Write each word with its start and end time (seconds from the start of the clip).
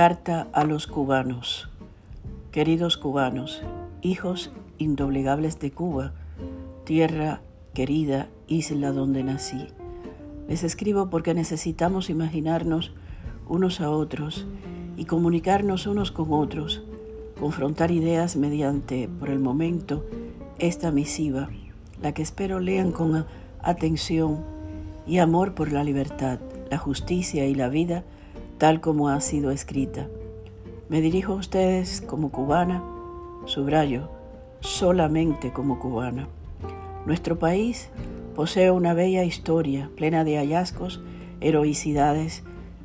Carta 0.00 0.48
a 0.54 0.64
los 0.64 0.86
cubanos. 0.86 1.68
Queridos 2.52 2.96
cubanos, 2.96 3.62
hijos 4.00 4.50
indoblegables 4.78 5.60
de 5.60 5.72
Cuba, 5.72 6.14
tierra 6.84 7.42
querida, 7.74 8.30
isla 8.48 8.92
donde 8.92 9.22
nací. 9.22 9.66
Les 10.48 10.64
escribo 10.64 11.10
porque 11.10 11.34
necesitamos 11.34 12.08
imaginarnos 12.08 12.94
unos 13.46 13.82
a 13.82 13.90
otros 13.90 14.46
y 14.96 15.04
comunicarnos 15.04 15.86
unos 15.86 16.12
con 16.12 16.32
otros, 16.32 16.82
confrontar 17.38 17.90
ideas 17.90 18.36
mediante, 18.36 19.06
por 19.06 19.28
el 19.28 19.38
momento, 19.38 20.06
esta 20.58 20.90
misiva, 20.90 21.50
la 22.00 22.14
que 22.14 22.22
espero 22.22 22.58
lean 22.58 22.90
con 22.90 23.26
atención 23.60 24.42
y 25.06 25.18
amor 25.18 25.52
por 25.52 25.70
la 25.70 25.84
libertad, 25.84 26.38
la 26.70 26.78
justicia 26.78 27.46
y 27.46 27.54
la 27.54 27.68
vida, 27.68 28.02
tal 28.60 28.82
como 28.82 29.08
ha 29.08 29.22
sido 29.22 29.50
escrita. 29.50 30.08
Me 30.90 31.00
dirijo 31.00 31.32
a 31.32 31.36
ustedes 31.36 32.02
como 32.02 32.30
cubana, 32.30 32.84
subrayo, 33.46 34.10
solamente 34.60 35.50
como 35.50 35.78
cubana. 35.78 36.28
Nuestro 37.06 37.38
país 37.38 37.88
posee 38.36 38.70
una 38.70 38.92
bella 38.92 39.24
historia 39.24 39.90
plena 39.96 40.24
de 40.24 40.36
hallazgos, 40.36 41.00
heroicidades, 41.40 42.42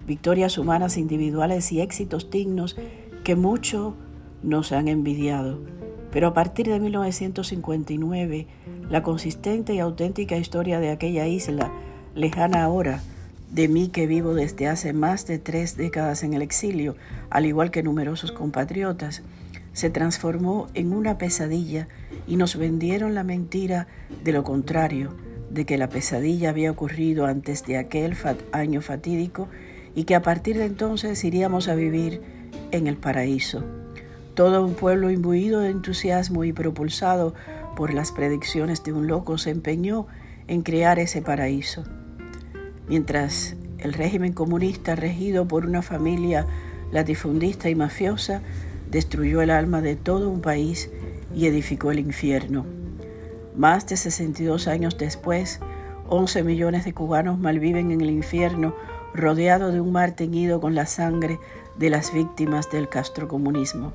victorias 0.08 0.58
humanas 0.58 0.96
individuales 0.96 1.70
y 1.74 1.82
éxitos 1.82 2.30
dignos 2.30 2.78
que 3.26 3.36
mucho 3.36 3.96
nos 4.44 4.72
han 4.72 4.88
envidiado. 4.88 5.60
Pero 6.10 6.28
a 6.28 6.34
partir 6.34 6.68
de 6.68 6.80
1959, 6.80 8.48
la 8.90 9.04
consistente 9.04 9.74
y 9.74 9.80
auténtica 9.80 10.38
historia 10.38 10.80
de 10.80 10.92
aquella 10.92 11.28
isla, 11.28 11.70
lejana 12.14 12.64
ahora, 12.64 13.02
de 13.52 13.68
mí 13.68 13.90
que 13.90 14.08
vivo 14.08 14.34
desde 14.34 14.68
hace 14.68 14.94
más 14.94 15.28
de 15.28 15.40
tres 15.40 15.78
décadas 15.78 16.24
en 16.24 16.34
el 16.34 16.42
exilio, 16.42 16.96
al 17.30 17.46
igual 17.46 17.72
que 17.72 17.84
numerosos 17.84 18.32
compatriotas, 18.32 19.22
se 19.74 19.90
transformó 19.90 20.68
en 20.74 20.94
una 20.94 21.18
pesadilla 21.18 21.88
y 22.28 22.38
nos 22.38 22.56
vendieron 22.56 23.14
la 23.14 23.24
mentira 23.24 23.88
de 24.24 24.32
lo 24.32 24.44
contrario, 24.44 25.14
de 25.50 25.66
que 25.66 25.78
la 25.78 25.90
pesadilla 25.90 26.50
había 26.50 26.72
ocurrido 26.72 27.26
antes 27.26 27.66
de 27.66 27.78
aquel 27.78 28.16
año 28.52 28.82
fatídico 28.82 29.48
y 29.94 30.04
que 30.04 30.16
a 30.16 30.22
partir 30.22 30.58
de 30.58 30.66
entonces 30.66 31.24
iríamos 31.24 31.68
a 31.68 31.76
vivir 31.76 32.22
en 32.72 32.88
el 32.88 32.98
paraíso. 32.98 33.64
Todo 34.34 34.66
un 34.66 34.74
pueblo 34.74 35.12
imbuido 35.12 35.62
de 35.62 35.70
entusiasmo 35.70 36.44
y 36.44 36.52
propulsado 36.52 37.34
por 37.76 37.94
las 37.94 38.12
predicciones 38.12 38.84
de 38.84 38.94
un 38.94 39.08
loco 39.08 39.38
se 39.38 39.50
empeñó 39.50 40.08
en 40.48 40.62
crear 40.62 41.00
ese 41.00 41.22
paraíso. 41.22 41.84
Mientras 42.88 43.56
el 43.80 43.94
régimen 43.94 44.34
comunista, 44.34 44.96
regido 44.96 45.48
por 45.48 45.66
una 45.66 45.82
familia 45.82 46.46
latifundista 46.92 47.70
y 47.70 47.76
mafiosa, 47.76 48.42
destruyó 48.90 49.42
el 49.42 49.50
alma 49.50 49.82
de 49.82 49.96
todo 49.96 50.30
un 50.30 50.42
país 50.42 50.90
y 51.34 51.48
edificó 51.48 51.92
el 51.92 52.00
infierno. 52.00 52.66
Más 53.56 53.88
de 53.88 53.98
62 53.98 54.68
años 54.68 54.98
después, 54.98 55.60
11 56.08 56.44
millones 56.44 56.86
de 56.86 56.94
cubanos 56.94 57.40
malviven 57.40 57.92
en 57.92 58.02
el 58.02 58.10
infierno, 58.10 58.76
rodeado 59.14 59.72
de 59.72 59.82
un 59.82 59.92
mar 59.92 60.12
teñido 60.12 60.62
con 60.62 60.76
la 60.76 60.86
sangre 60.86 61.40
de 61.78 61.90
las 61.90 62.14
víctimas 62.14 62.70
del 62.70 62.90
castrocomunismo. 62.90 63.94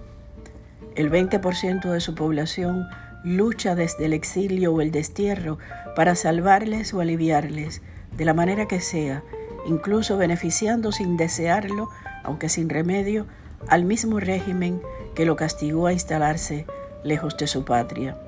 El 0.97 1.11
20% 1.11 1.91
de 1.91 2.01
su 2.01 2.15
población 2.15 2.87
lucha 3.23 3.75
desde 3.75 4.07
el 4.07 4.13
exilio 4.13 4.73
o 4.75 4.81
el 4.81 4.91
destierro 4.91 5.59
para 5.95 6.15
salvarles 6.15 6.93
o 6.95 7.01
aliviarles, 7.01 7.83
de 8.21 8.27
la 8.27 8.35
manera 8.35 8.69
que 8.69 8.81
sea, 8.81 9.23
incluso 9.65 10.19
beneficiando 10.19 10.93
sin 10.93 11.17
desearlo, 11.17 11.89
aunque 12.23 12.51
sin 12.51 12.69
remedio, 12.69 13.25
al 13.67 13.87
mismo 13.87 14.21
régimen 14.21 14.83
que 15.15 15.25
lo 15.25 15.37
castigó 15.37 15.87
a 15.87 15.95
instalarse 15.95 16.67
lejos 17.03 17.39
de 17.39 17.47
su 17.47 17.65
patria. 17.65 18.19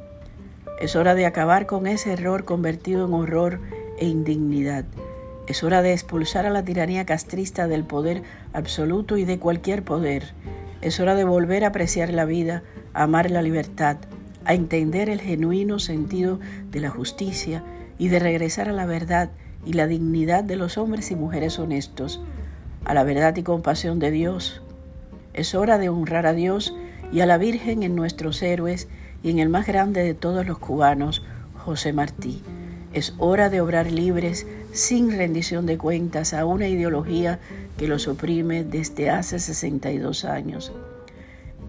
Es 0.81 0.97
hora 0.97 1.15
de 1.15 1.27
acabar 1.27 1.67
con 1.67 1.87
ese 1.87 2.15
error 2.15 2.47
convertido 2.47 3.05
en 3.05 3.13
horror 3.13 3.61
e 3.99 4.07
indignidad. 4.07 4.87
Es 5.47 5.63
hora 5.63 5.83
de 5.83 5.93
expulsar 5.93 6.47
a 6.47 6.51
la 6.51 6.65
tiranía 6.65 7.05
castrista 7.05 7.69
del 7.69 7.85
poder 7.85 8.23
absoluto 8.55 9.19
y 9.19 9.27
de 9.27 9.39
cualquier 9.39 9.83
poder. 9.83 10.33
Es 10.81 11.01
hora 11.01 11.15
de 11.15 11.25
volver 11.25 11.65
a 11.65 11.69
apreciar 11.69 12.15
la 12.15 12.25
vida, 12.25 12.63
a 12.95 13.03
amar 13.03 13.31
la 13.31 13.43
libertad, 13.43 13.99
a 14.47 14.55
entender 14.55 15.11
el 15.11 15.21
genuino 15.21 15.79
sentido 15.79 16.41
de 16.71 16.81
la 16.81 16.89
justicia 16.89 17.63
y 17.99 18.09
de 18.09 18.21
regresar 18.21 18.71
a 18.71 18.73
la 18.73 18.87
verdad 18.87 19.33
y 19.65 19.75
la 19.75 19.87
dignidad 19.87 20.45
de 20.45 20.57
los 20.57 20.79
hombres 20.79 21.11
y 21.11 21.17
mujeres 21.17 21.59
honestos, 21.59 22.21
a 22.85 22.95
la 22.95 23.05
verdad 23.05 23.37
y 23.37 23.43
compasión 23.43 23.99
de 23.99 24.11
Dios. 24.11 24.63
Es 25.35 25.55
hora 25.55 25.79
de 25.79 25.89
honrar 25.89 26.27
a 26.27 26.33
Dios 26.33 26.75
y 27.13 27.21
a 27.21 27.27
la 27.27 27.39
Virgen 27.39 27.83
en 27.83 27.95
nuestros 27.95 28.43
héroes 28.43 28.89
y 29.23 29.31
en 29.31 29.39
el 29.39 29.49
más 29.49 29.67
grande 29.67 30.03
de 30.03 30.15
todos 30.15 30.47
los 30.47 30.59
cubanos, 30.59 31.23
José 31.57 31.93
Martí. 31.93 32.43
Es 32.93 33.15
hora 33.19 33.49
de 33.49 33.61
obrar 33.61 33.91
libres, 33.91 34.47
sin 34.73 35.17
rendición 35.17 35.65
de 35.67 35.79
cuentas 35.79 36.35
a 36.35 36.45
una 36.45 36.69
ideología 36.69 37.39
que 37.77 37.89
los 37.89 38.09
oprime 38.09 38.65
desde 38.65 39.11
hace 39.11 39.39
62 39.39 40.25
años. 40.25 40.73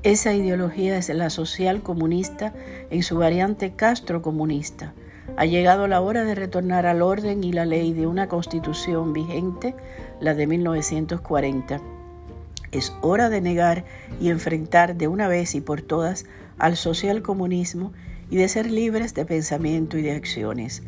Esa 0.03 0.33
ideología 0.33 0.97
es 0.97 1.07
la 1.09 1.29
social 1.29 1.81
comunista 1.81 2.53
en 2.89 3.03
su 3.03 3.17
variante 3.17 3.71
castro 3.71 4.21
comunista, 4.21 4.93
ha 5.37 5.45
llegado 5.45 5.87
la 5.87 6.01
hora 6.01 6.23
de 6.23 6.35
retornar 6.35 6.85
al 6.85 7.01
orden 7.01 7.43
y 7.43 7.51
la 7.51 7.65
ley 7.65 7.93
de 7.93 8.07
una 8.07 8.27
constitución 8.27 9.13
vigente, 9.13 9.75
la 10.19 10.33
de 10.33 10.47
1940. 10.47 11.81
Es 12.71 12.93
hora 13.01 13.29
de 13.29 13.41
negar 13.41 13.85
y 14.19 14.29
enfrentar 14.29 14.95
de 14.95 15.07
una 15.07 15.27
vez 15.27 15.55
y 15.55 15.61
por 15.61 15.81
todas 15.81 16.25
al 16.57 16.75
socialcomunismo 16.75 17.93
y 18.29 18.37
de 18.37 18.49
ser 18.49 18.69
libres 18.69 19.13
de 19.13 19.25
pensamiento 19.25 19.97
y 19.97 20.01
de 20.01 20.13
acciones. 20.13 20.83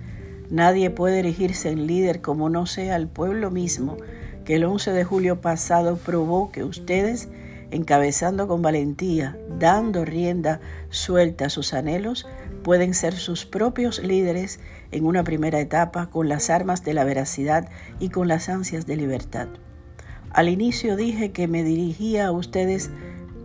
Nadie 0.49 0.89
puede 0.89 1.19
erigirse 1.19 1.69
en 1.69 1.87
líder 1.87 2.21
como 2.21 2.49
no 2.49 2.65
sea 2.65 2.95
el 2.95 3.07
pueblo 3.07 3.51
mismo 3.51 3.97
que 4.45 4.55
el 4.55 4.63
11 4.63 4.91
de 4.91 5.03
julio 5.03 5.41
pasado 5.41 5.97
probó 5.97 6.51
que 6.51 6.63
ustedes, 6.63 7.29
encabezando 7.71 8.47
con 8.47 8.61
valentía, 8.61 9.37
dando 9.59 10.05
rienda 10.05 10.59
suelta 10.89 11.45
a 11.45 11.49
sus 11.49 11.73
anhelos, 11.73 12.27
pueden 12.63 12.93
ser 12.93 13.13
sus 13.13 13.45
propios 13.45 13.99
líderes 13.99 14.59
en 14.91 15.05
una 15.05 15.23
primera 15.23 15.59
etapa 15.59 16.09
con 16.09 16.29
las 16.29 16.49
armas 16.49 16.83
de 16.83 16.93
la 16.93 17.03
veracidad 17.03 17.69
y 17.99 18.09
con 18.09 18.27
las 18.27 18.49
ansias 18.49 18.85
de 18.85 18.95
libertad. 18.95 19.47
Al 20.31 20.49
inicio 20.49 20.95
dije 20.95 21.31
que 21.31 21.47
me 21.47 21.63
dirigía 21.63 22.27
a 22.27 22.31
ustedes 22.31 22.91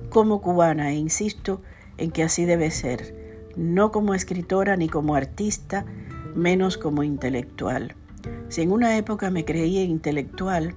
como 0.09 0.41
cubana 0.41 0.91
e 0.91 0.95
insisto 0.95 1.63
en 1.99 2.11
que 2.11 2.23
así 2.23 2.45
debe 2.45 2.71
ser, 2.71 3.15
no 3.57 3.93
como 3.93 4.15
escritora 4.15 4.77
ni 4.77 4.89
como 4.89 5.15
artista, 5.15 5.85
menos 6.35 6.79
como 6.79 7.03
intelectual. 7.03 7.95
Si 8.49 8.63
en 8.63 8.73
una 8.73 8.97
época 8.97 9.31
me 9.31 9.45
creía 9.45 9.83
intelectual, 9.83 10.75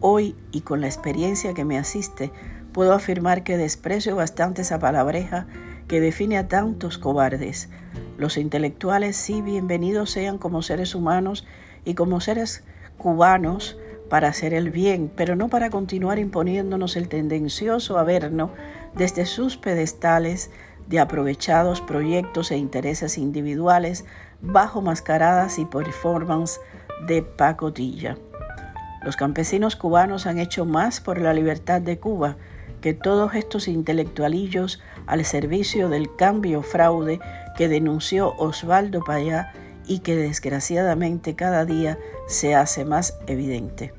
hoy 0.00 0.34
y 0.50 0.62
con 0.62 0.80
la 0.80 0.86
experiencia 0.86 1.54
que 1.54 1.64
me 1.64 1.78
asiste, 1.78 2.32
puedo 2.72 2.92
afirmar 2.92 3.42
que 3.42 3.56
desprecio 3.56 4.16
bastante 4.16 4.62
esa 4.62 4.78
palabreja 4.78 5.46
que 5.88 6.00
define 6.00 6.38
a 6.38 6.48
tantos 6.48 6.98
cobardes. 6.98 7.68
Los 8.16 8.36
intelectuales 8.36 9.16
sí, 9.16 9.42
bienvenidos 9.42 10.10
sean 10.10 10.38
como 10.38 10.62
seres 10.62 10.94
humanos 10.94 11.46
y 11.84 11.94
como 11.94 12.20
seres 12.20 12.64
cubanos 12.98 13.78
para 14.08 14.28
hacer 14.28 14.54
el 14.54 14.70
bien, 14.70 15.10
pero 15.14 15.36
no 15.36 15.48
para 15.48 15.70
continuar 15.70 16.18
imponiéndonos 16.18 16.96
el 16.96 17.08
tendencioso 17.08 17.98
averno 17.98 18.52
desde 18.94 19.24
sus 19.24 19.56
pedestales 19.56 20.50
de 20.88 20.98
aprovechados 20.98 21.80
proyectos 21.80 22.50
e 22.50 22.56
intereses 22.56 23.16
individuales 23.18 24.04
bajo 24.40 24.82
mascaradas 24.82 25.58
y 25.58 25.64
performance 25.64 26.60
de 27.06 27.22
pacotilla. 27.22 28.16
Los 29.02 29.16
campesinos 29.16 29.76
cubanos 29.76 30.26
han 30.26 30.38
hecho 30.38 30.66
más 30.66 31.00
por 31.00 31.20
la 31.20 31.32
libertad 31.32 31.80
de 31.80 31.98
Cuba 31.98 32.36
que 32.80 32.94
todos 32.94 33.34
estos 33.34 33.68
intelectualillos 33.68 34.80
al 35.06 35.24
servicio 35.24 35.88
del 35.88 36.14
cambio 36.16 36.62
fraude 36.62 37.20
que 37.56 37.68
denunció 37.68 38.34
Osvaldo 38.36 39.02
Payá 39.04 39.52
y 39.86 40.00
que 40.00 40.16
desgraciadamente 40.16 41.34
cada 41.34 41.64
día 41.64 41.98
se 42.26 42.54
hace 42.54 42.84
más 42.84 43.18
evidente. 43.26 43.92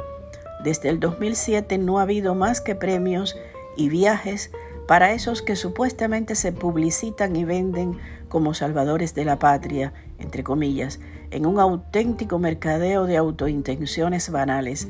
Desde 0.63 0.89
el 0.89 1.00
2007 1.00 1.78
no 1.78 2.00
ha 2.00 2.04
habido 2.04 2.36
más 2.36 2.62
que 2.62 2.75
premios 2.75 3.36
y 3.75 3.89
viajes 3.89 4.51
para 4.88 5.12
esos 5.13 5.42
que 5.42 5.56
supuestamente 5.56 6.36
se 6.36 6.51
publicitan 6.51 7.36
y 7.36 7.45
venden 7.45 7.98
como 8.30 8.54
salvadores 8.54 9.13
de 9.16 9.25
la 9.25 9.39
patria, 9.39 9.94
entre 10.18 10.44
comillas, 10.44 11.00
en 11.31 11.45
un 11.45 11.60
auténtico 11.60 12.39
mercadeo 12.39 13.06
de 13.06 13.18
autointenciones 13.18 14.30
banales. 14.30 14.88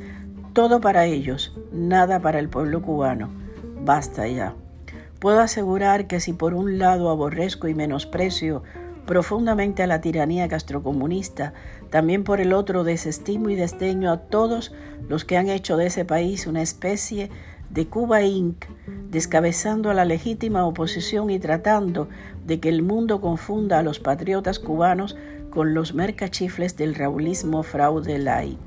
Todo 0.54 0.82
para 0.82 1.06
ellos, 1.06 1.58
nada 1.72 2.20
para 2.20 2.40
el 2.40 2.50
pueblo 2.50 2.82
cubano 2.82 3.41
basta 3.84 4.28
ya. 4.28 4.56
Puedo 5.20 5.40
asegurar 5.40 6.08
que 6.08 6.20
si 6.20 6.34
por 6.34 6.54
un 6.54 6.80
lado 6.80 7.10
aborrezco 7.10 7.68
y 7.68 7.76
menosprecio 7.76 8.64
profundamente 9.06 9.84
a 9.84 9.88
la 9.88 10.02
tiranía 10.02 10.48
castrocomunista, 10.48 11.54
también 11.90 12.24
por 12.24 12.40
el 12.40 12.54
otro 12.54 12.84
desestimo 12.84 13.50
y 13.50 13.56
desdeño 13.56 14.12
a 14.12 14.18
todos 14.18 14.74
los 15.10 15.26
que 15.26 15.38
han 15.38 15.50
hecho 15.50 15.78
de 15.78 15.88
ese 15.88 16.06
país 16.06 16.48
una 16.48 16.62
especie 16.62 17.30
de 17.70 17.88
Cuba 17.88 18.22
Inc., 18.22 18.66
descabezando 19.10 19.90
a 19.90 19.94
la 19.94 20.06
legítima 20.06 20.66
oposición 20.66 21.30
y 21.30 21.40
tratando 21.40 22.10
de 22.46 22.60
que 22.60 22.70
el 22.70 22.82
mundo 22.82 23.22
confunda 23.22 23.80
a 23.80 23.84
los 23.84 24.00
patriotas 24.00 24.60
cubanos 24.60 25.18
con 25.50 25.74
los 25.74 25.94
mercachifles 25.94 26.78
del 26.78 26.96
raulismo 26.96 27.64
fraude 27.64 28.18
light. 28.18 28.60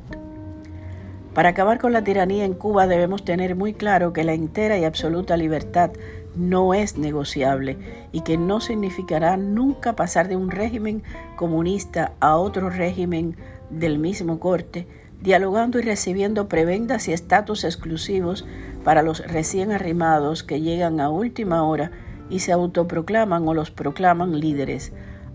Para 1.34 1.48
acabar 1.48 1.80
con 1.80 1.92
la 1.92 2.04
tiranía 2.04 2.44
en 2.44 2.54
Cuba 2.54 2.86
debemos 2.86 3.24
tener 3.24 3.56
muy 3.56 3.74
claro 3.74 4.12
que 4.12 4.22
la 4.22 4.34
entera 4.34 4.78
y 4.78 4.84
absoluta 4.84 5.36
libertad 5.36 5.90
no 6.36 6.74
es 6.74 6.96
negociable 6.96 7.76
y 8.12 8.20
que 8.20 8.36
no 8.36 8.60
significará 8.60 9.36
nunca 9.36 9.96
pasar 9.96 10.28
de 10.28 10.36
un 10.36 10.52
régimen 10.52 11.02
comunista 11.34 12.12
a 12.20 12.36
otro 12.36 12.70
régimen 12.70 13.36
del 13.68 13.98
mismo 13.98 14.38
corte, 14.38 14.86
dialogando 15.20 15.80
y 15.80 15.82
recibiendo 15.82 16.48
prebendas 16.48 17.08
y 17.08 17.12
estatus 17.12 17.64
exclusivos 17.64 18.46
para 18.84 19.02
los 19.02 19.26
recién 19.26 19.72
arrimados 19.72 20.44
que 20.44 20.60
llegan 20.60 21.00
a 21.00 21.10
última 21.10 21.64
hora 21.64 21.90
y 22.30 22.40
se 22.40 22.52
autoproclaman 22.52 23.48
o 23.48 23.54
los 23.54 23.72
proclaman 23.72 24.38
líderes. 24.38 24.92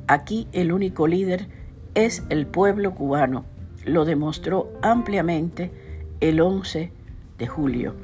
Aquí 0.07 0.47
el 0.53 0.71
único 0.71 1.07
líder 1.07 1.47
es 1.93 2.23
el 2.29 2.47
pueblo 2.47 2.95
cubano. 2.95 3.43
Lo 3.85 4.05
demostró 4.05 4.71
ampliamente 4.81 5.71
el 6.21 6.41
11 6.41 6.91
de 7.37 7.47
julio. 7.47 7.95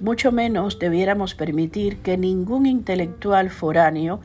Mucho 0.00 0.30
menos 0.30 0.78
debiéramos 0.78 1.34
permitir 1.34 1.98
que 1.98 2.18
ningún 2.18 2.66
intelectual 2.66 3.50
foráneo 3.50 4.20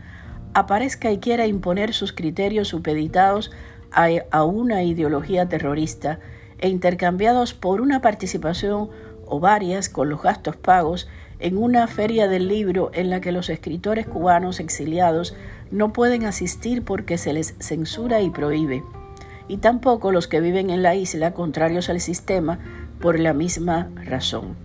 aparezca 0.54 1.12
y 1.12 1.20
quiera 1.20 1.48
imponer 1.48 1.94
sus 1.94 2.12
criterios 2.12 2.68
supeditados 2.68 3.52
a, 3.92 4.44
una 4.44 4.84
ideología 4.84 5.48
terrorista 5.48 6.20
e 6.60 6.70
intercambiados 6.70 7.54
por 7.54 7.82
una 7.82 8.02
participación 8.02 8.90
o 9.26 9.40
varias 9.40 9.90
con 9.90 10.10
los 10.10 10.22
gastos 10.22 10.58
pagos 10.58 11.08
en 11.40 11.58
una 11.58 11.88
feria 11.88 12.28
del 12.28 12.48
libro 12.48 12.92
en 12.94 13.10
la 13.10 13.22
que 13.22 13.32
los 13.32 13.50
escritores 13.50 14.06
cubanos 14.06 14.60
exiliados 14.60 15.36
no 15.72 15.94
pueden 15.94 16.26
asistir 16.26 16.84
porque 16.84 17.18
se 17.18 17.34
les 17.34 17.56
censura 17.60 18.22
y 18.22 18.30
prohíbe, 18.30 18.84
y 19.48 19.58
tampoco 19.58 20.12
los 20.12 20.28
que 20.28 20.42
viven 20.42 20.70
en 20.70 20.84
la 20.84 20.96
isla 20.96 21.34
contrarios 21.34 21.90
al 21.90 22.00
sistema 22.00 22.60
por 23.02 23.20
la 23.20 23.34
misma 23.34 23.90
razón. 24.06 24.56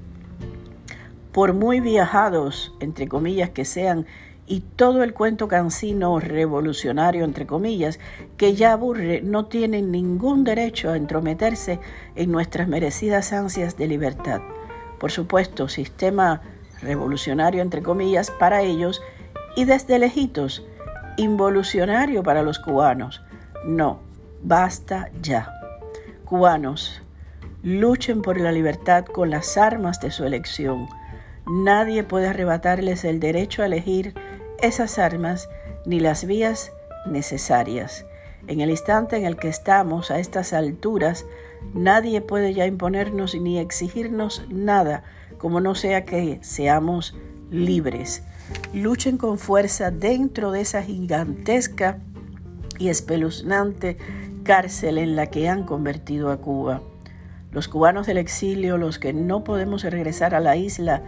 Por 1.32 1.54
muy 1.54 1.80
viajados, 1.80 2.74
entre 2.80 3.08
comillas, 3.08 3.50
que 3.50 3.64
sean, 3.64 4.06
y 4.46 4.60
todo 4.60 5.02
el 5.02 5.12
cuento 5.12 5.48
cansino 5.48 6.20
revolucionario, 6.20 7.24
entre 7.24 7.46
comillas, 7.46 7.98
que 8.36 8.54
ya 8.54 8.72
aburre, 8.72 9.20
no 9.22 9.46
tienen 9.46 9.90
ningún 9.90 10.44
derecho 10.44 10.90
a 10.90 10.96
entrometerse 10.96 11.80
en 12.14 12.30
nuestras 12.30 12.68
merecidas 12.68 13.32
ansias 13.32 13.76
de 13.76 13.88
libertad. 13.88 14.40
Por 15.00 15.10
supuesto, 15.10 15.68
sistema 15.68 16.42
revolucionario, 16.80 17.62
entre 17.62 17.82
comillas, 17.82 18.30
para 18.30 18.62
ellos, 18.62 19.02
y 19.56 19.64
desde 19.64 19.98
lejitos, 19.98 20.64
involucionario 21.16 22.22
para 22.22 22.42
los 22.42 22.58
cubanos. 22.58 23.22
No, 23.64 24.00
basta 24.42 25.10
ya. 25.22 25.52
Cubanos, 26.24 27.02
Luchen 27.66 28.22
por 28.22 28.40
la 28.40 28.52
libertad 28.52 29.04
con 29.06 29.28
las 29.28 29.56
armas 29.56 29.98
de 29.98 30.12
su 30.12 30.22
elección. 30.22 30.86
Nadie 31.50 32.04
puede 32.04 32.28
arrebatarles 32.28 33.04
el 33.04 33.18
derecho 33.18 33.60
a 33.60 33.66
elegir 33.66 34.14
esas 34.62 35.00
armas 35.00 35.48
ni 35.84 35.98
las 35.98 36.26
vías 36.26 36.70
necesarias. 37.06 38.06
En 38.46 38.60
el 38.60 38.70
instante 38.70 39.16
en 39.16 39.24
el 39.26 39.34
que 39.34 39.48
estamos 39.48 40.12
a 40.12 40.20
estas 40.20 40.52
alturas, 40.52 41.26
nadie 41.74 42.20
puede 42.20 42.54
ya 42.54 42.66
imponernos 42.66 43.34
ni 43.34 43.58
exigirnos 43.58 44.44
nada, 44.48 45.02
como 45.36 45.60
no 45.60 45.74
sea 45.74 46.04
que 46.04 46.38
seamos 46.42 47.16
libres. 47.50 48.22
Luchen 48.74 49.18
con 49.18 49.38
fuerza 49.38 49.90
dentro 49.90 50.52
de 50.52 50.60
esa 50.60 50.84
gigantesca 50.84 51.98
y 52.78 52.90
espeluznante 52.90 53.96
cárcel 54.44 54.98
en 54.98 55.16
la 55.16 55.26
que 55.26 55.48
han 55.48 55.64
convertido 55.64 56.30
a 56.30 56.36
Cuba. 56.36 56.80
Los 57.56 57.68
cubanos 57.68 58.06
del 58.06 58.18
exilio, 58.18 58.76
los 58.76 58.98
que 58.98 59.14
no 59.14 59.42
podemos 59.42 59.82
regresar 59.82 60.34
a 60.34 60.40
la 60.40 60.56
isla 60.56 61.02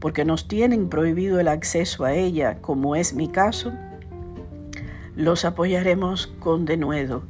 porque 0.00 0.24
nos 0.24 0.48
tienen 0.48 0.88
prohibido 0.88 1.38
el 1.38 1.46
acceso 1.46 2.04
a 2.04 2.12
ella, 2.12 2.58
como 2.60 2.96
es 2.96 3.14
mi 3.14 3.28
caso, 3.28 3.72
los 5.14 5.44
apoyaremos 5.44 6.26
con 6.40 6.64
denuedo. 6.64 7.22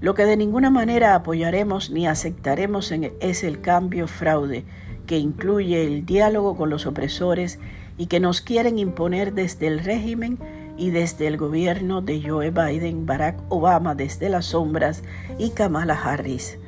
Lo 0.00 0.14
que 0.14 0.24
de 0.24 0.38
ninguna 0.38 0.70
manera 0.70 1.14
apoyaremos 1.14 1.90
ni 1.90 2.06
aceptaremos 2.06 2.90
es 3.20 3.44
el 3.44 3.60
cambio 3.60 4.08
fraude, 4.08 4.64
que 5.06 5.18
incluye 5.18 5.86
el 5.86 6.06
diálogo 6.06 6.56
con 6.56 6.70
los 6.70 6.86
opresores 6.86 7.58
y 7.98 8.06
que 8.06 8.18
nos 8.18 8.40
quieren 8.40 8.78
imponer 8.78 9.34
desde 9.34 9.66
el 9.66 9.80
régimen 9.80 10.38
y 10.78 10.88
desde 10.88 11.26
el 11.26 11.36
gobierno 11.36 12.00
de 12.00 12.22
Joe 12.26 12.50
Biden, 12.50 13.04
Barack 13.04 13.42
Obama 13.50 13.94
desde 13.94 14.30
las 14.30 14.46
sombras 14.46 15.02
y 15.38 15.50
Kamala 15.50 16.00
Harris. 16.02 16.58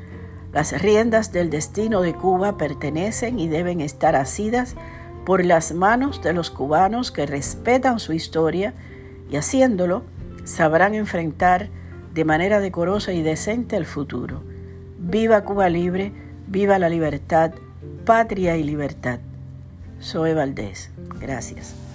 Las 0.56 0.72
riendas 0.80 1.32
del 1.32 1.50
destino 1.50 2.00
de 2.00 2.14
Cuba 2.14 2.56
pertenecen 2.56 3.38
y 3.38 3.46
deben 3.46 3.82
estar 3.82 4.16
asidas 4.16 4.74
por 5.26 5.44
las 5.44 5.74
manos 5.74 6.22
de 6.22 6.32
los 6.32 6.50
cubanos 6.50 7.12
que 7.12 7.26
respetan 7.26 8.00
su 8.00 8.14
historia 8.14 8.72
y 9.30 9.36
haciéndolo 9.36 10.02
sabrán 10.44 10.94
enfrentar 10.94 11.68
de 12.14 12.24
manera 12.24 12.58
decorosa 12.60 13.12
y 13.12 13.20
decente 13.20 13.76
el 13.76 13.84
futuro. 13.84 14.44
Viva 14.98 15.44
Cuba 15.44 15.68
libre, 15.68 16.14
viva 16.46 16.78
la 16.78 16.88
libertad, 16.88 17.52
patria 18.06 18.56
y 18.56 18.62
libertad. 18.62 19.18
Soy 19.98 20.32
Valdés. 20.32 20.90
Gracias. 21.20 21.85